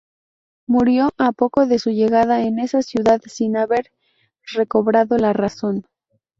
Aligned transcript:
Murió 0.65 1.11
a 1.19 1.31
poco 1.31 1.67
de 1.67 1.77
su 1.77 1.91
llegada 1.91 2.37
a 2.37 2.43
esa 2.63 2.81
ciudad, 2.81 3.21
sin 3.27 3.55
haber 3.55 3.91
recobrado 4.55 5.19
la 5.19 5.31
razón. 5.31 5.85